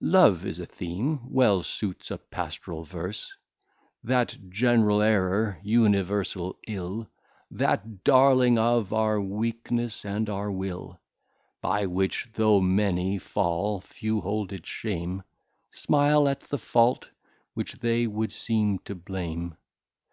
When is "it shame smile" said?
14.52-16.26